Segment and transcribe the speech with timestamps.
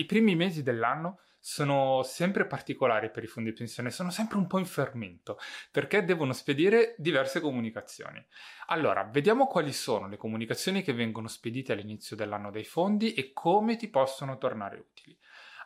[0.00, 4.58] i primi mesi dell'anno sono sempre particolari per i fondi pensione, sono sempre un po'
[4.58, 5.38] in fermento
[5.70, 8.24] perché devono spedire diverse comunicazioni.
[8.66, 13.76] Allora, vediamo quali sono le comunicazioni che vengono spedite all'inizio dell'anno dai fondi e come
[13.76, 15.18] ti possono tornare utili.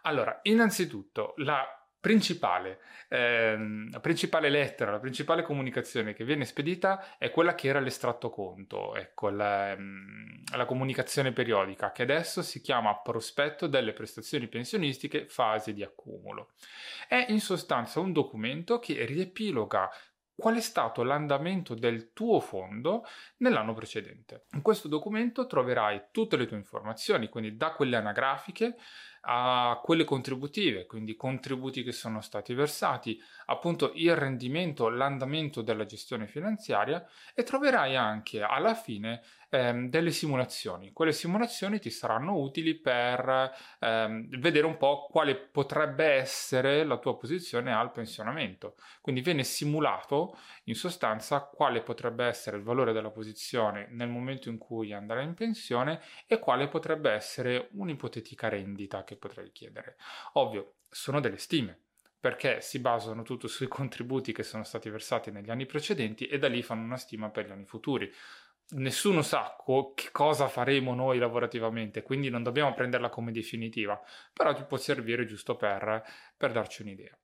[0.02, 1.66] Allora, innanzitutto, la
[2.04, 8.28] principale, ehm, principale lettera, la principale comunicazione che viene spedita è quella che era l'estratto
[8.28, 15.26] conto, ecco, la, ehm, la comunicazione periodica, che adesso si chiama prospetto delle prestazioni pensionistiche
[15.28, 16.50] fase di accumulo.
[17.08, 19.88] È in sostanza un documento che riepiloga
[20.36, 23.04] qual è stato l'andamento del tuo fondo
[23.38, 24.44] nell'anno precedente.
[24.52, 28.74] In questo documento troverai tutte le tue informazioni, quindi da quelle anagrafiche
[29.26, 36.26] a quelle contributive, quindi contributi che sono stati versati, appunto il rendimento, l'andamento della gestione
[36.26, 39.22] finanziaria e troverai anche alla fine
[39.54, 40.92] ehm, delle simulazioni.
[40.92, 47.16] Quelle simulazioni ti saranno utili per ehm, vedere un po' quale potrebbe essere la tua
[47.16, 48.74] posizione al pensionamento.
[49.00, 54.58] Quindi viene simulato in sostanza quale potrebbe essere il valore della posizione nel momento in
[54.58, 59.96] cui andrai in pensione e quale potrebbe essere un'ipotetica rendita che che potrei chiedere.
[60.34, 61.78] Ovvio, sono delle stime
[62.24, 66.48] perché si basano tutto sui contributi che sono stati versati negli anni precedenti e da
[66.48, 68.10] lì fanno una stima per gli anni futuri.
[68.70, 74.00] Nessuno sa co- che cosa faremo noi lavorativamente, quindi non dobbiamo prenderla come definitiva,
[74.32, 76.02] però ti può servire giusto per,
[76.34, 77.14] per darci un'idea.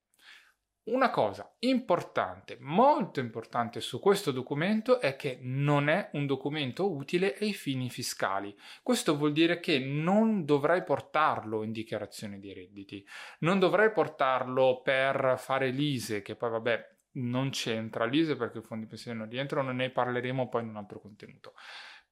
[0.91, 7.37] Una cosa importante, molto importante su questo documento è che non è un documento utile
[7.39, 8.53] ai fini fiscali.
[8.83, 13.07] Questo vuol dire che non dovrai portarlo in dichiarazione di redditi,
[13.41, 18.87] non dovrai portarlo per fare l'ISE, che poi vabbè non c'entra l'ISE perché i fondi
[18.87, 21.55] pensione non rientrano, ne parleremo poi in un altro contenuto.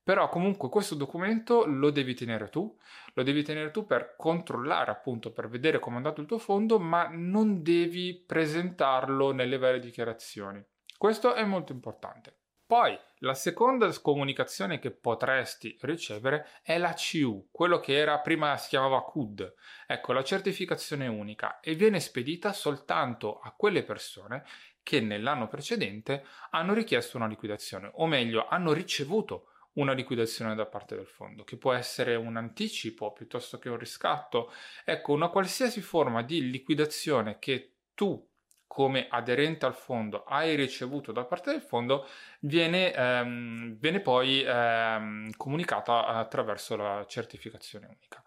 [0.08, 2.74] Però comunque questo documento lo devi tenere tu,
[3.12, 6.78] lo devi tenere tu per controllare appunto, per vedere come è andato il tuo fondo,
[6.78, 10.64] ma non devi presentarlo nelle varie dichiarazioni.
[10.96, 12.34] Questo è molto importante.
[12.64, 18.70] Poi la seconda comunicazione che potresti ricevere è la CU, quello che era prima si
[18.70, 19.54] chiamava CUD,
[19.86, 24.42] ecco la certificazione unica e viene spedita soltanto a quelle persone
[24.82, 30.94] che nell'anno precedente hanno richiesto una liquidazione, o meglio hanno ricevuto una liquidazione da parte
[30.94, 34.52] del fondo, che può essere un anticipo piuttosto che un riscatto.
[34.84, 38.24] Ecco, una qualsiasi forma di liquidazione che tu
[38.66, 42.06] come aderente al fondo hai ricevuto da parte del fondo
[42.40, 48.22] viene, ehm, viene poi ehm, comunicata attraverso la certificazione unica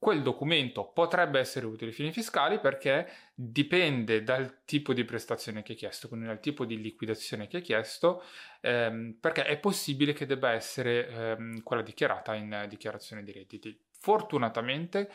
[0.00, 5.72] quel documento potrebbe essere utile ai fini fiscali perché dipende dal tipo di prestazione che
[5.72, 8.22] hai chiesto, quindi dal tipo di liquidazione che hai chiesto,
[8.62, 13.78] ehm, perché è possibile che debba essere ehm, quella dichiarata in dichiarazione di redditi.
[13.98, 15.10] Fortunatamente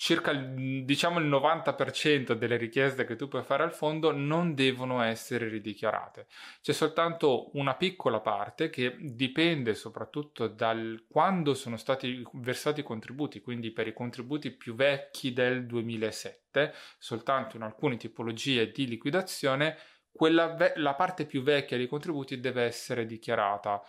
[0.00, 5.46] circa diciamo il 90% delle richieste che tu puoi fare al fondo non devono essere
[5.48, 6.26] ridichiarate.
[6.62, 13.42] C'è soltanto una piccola parte che dipende soprattutto dal quando sono stati versati i contributi,
[13.42, 19.76] quindi per i contributi più vecchi del 2007, soltanto in alcune tipologie di liquidazione
[20.12, 23.82] quella ve- la parte più vecchia dei contributi deve essere dichiarata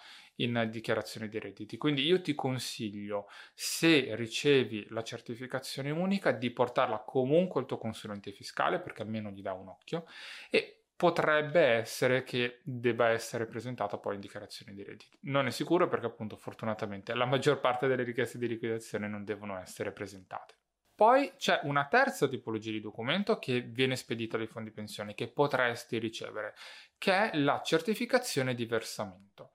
[0.44, 1.78] in dichiarazione dei redditi.
[1.78, 8.31] Quindi io ti consiglio, se ricevi la certificazione unica, di portarla comunque al tuo consulente
[8.31, 10.06] fiscale perché almeno gli dà un occhio
[10.50, 15.18] e potrebbe essere che debba essere presentata poi in dichiarazione di redditi.
[15.22, 19.58] Non è sicuro perché appunto fortunatamente la maggior parte delle richieste di liquidazione non devono
[19.58, 20.58] essere presentate.
[20.94, 25.97] Poi c'è una terza tipologia di documento che viene spedita dai fondi pensione che potresti
[25.97, 26.53] ricevere,
[27.00, 29.53] che è la certificazione di versamento.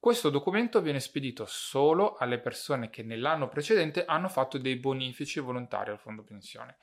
[0.00, 5.90] Questo documento viene spedito solo alle persone che nell'anno precedente hanno fatto dei bonifici volontari
[5.90, 6.76] al fondo pensione.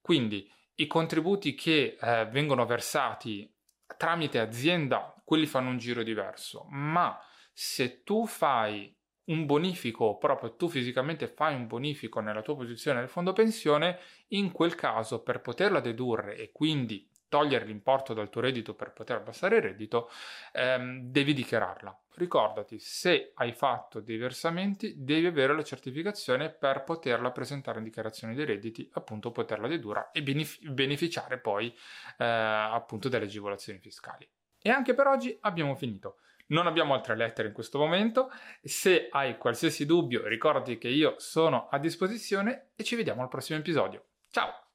[0.00, 3.52] Quindi i contributi che eh, vengono versati
[3.98, 7.18] tramite azienda, quelli fanno un giro diverso, ma
[7.52, 8.94] se tu fai
[9.26, 14.52] un bonifico, proprio tu fisicamente fai un bonifico nella tua posizione del fondo pensione, in
[14.52, 19.56] quel caso per poterla dedurre e quindi togliere l'importo dal tuo reddito per poter abbassare
[19.56, 20.10] il reddito,
[20.52, 21.98] ehm, devi dichiararla.
[22.14, 28.34] Ricordati, se hai fatto dei versamenti, devi avere la certificazione per poterla presentare in dichiarazione
[28.34, 31.68] dei redditi, appunto poterla dedurre e benefic- beneficiare poi
[32.18, 34.26] eh, appunto delle agevolazioni fiscali.
[34.62, 36.16] E anche per oggi abbiamo finito.
[36.48, 38.30] Non abbiamo altre lettere in questo momento.
[38.62, 43.58] Se hai qualsiasi dubbio, ricordati che io sono a disposizione e ci vediamo al prossimo
[43.58, 44.04] episodio.
[44.30, 44.65] Ciao!